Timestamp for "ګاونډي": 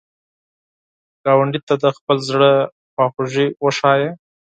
1.23-1.59